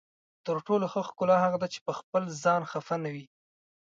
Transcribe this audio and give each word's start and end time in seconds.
تر 0.45 0.57
ټولو 0.67 0.85
ښه 0.91 1.01
ښکلا 1.07 1.37
هغه 1.45 1.57
ده 1.61 1.67
چې 1.73 1.79
پخپل 1.87 2.23
ځان 2.43 2.61
خفه 2.71 2.95
نه 3.03 3.09
وي. 3.13 3.25